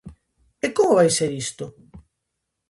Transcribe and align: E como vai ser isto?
E 0.65 0.67
como 0.75 0.97
vai 0.99 1.09
ser 1.17 1.31
isto? 1.43 1.65